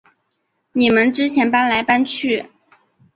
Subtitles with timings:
[0.71, 2.47] 你们之前搬来搬去